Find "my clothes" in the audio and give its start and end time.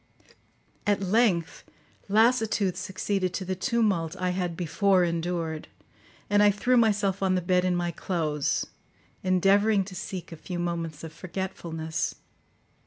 7.75-8.65